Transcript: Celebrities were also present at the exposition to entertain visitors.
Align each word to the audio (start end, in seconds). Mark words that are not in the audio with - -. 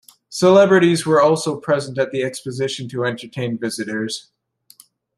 Celebrities 0.29 1.05
were 1.05 1.21
also 1.21 1.59
present 1.59 1.99
at 1.99 2.09
the 2.11 2.23
exposition 2.23 2.89
to 2.89 3.05
entertain 3.05 3.55
visitors. 3.55 4.31